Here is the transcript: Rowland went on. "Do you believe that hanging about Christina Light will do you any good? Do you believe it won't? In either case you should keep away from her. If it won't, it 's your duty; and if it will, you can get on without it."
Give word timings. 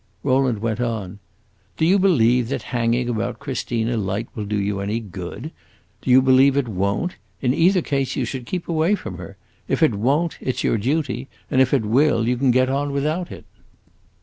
Rowland 0.23 0.57
went 0.63 0.81
on. 0.81 1.19
"Do 1.77 1.85
you 1.85 1.99
believe 1.99 2.49
that 2.49 2.63
hanging 2.73 3.07
about 3.07 3.37
Christina 3.37 3.97
Light 3.97 4.27
will 4.33 4.45
do 4.45 4.57
you 4.59 4.79
any 4.79 4.99
good? 4.99 5.51
Do 6.01 6.09
you 6.09 6.23
believe 6.23 6.57
it 6.57 6.67
won't? 6.67 7.17
In 7.39 7.53
either 7.53 7.83
case 7.83 8.15
you 8.15 8.25
should 8.25 8.47
keep 8.47 8.67
away 8.67 8.95
from 8.95 9.19
her. 9.19 9.37
If 9.67 9.83
it 9.83 9.93
won't, 9.93 10.39
it 10.41 10.57
's 10.57 10.63
your 10.63 10.79
duty; 10.79 11.27
and 11.51 11.61
if 11.61 11.71
it 11.71 11.85
will, 11.85 12.27
you 12.27 12.35
can 12.35 12.49
get 12.49 12.67
on 12.67 12.91
without 12.91 13.31
it." 13.31 13.45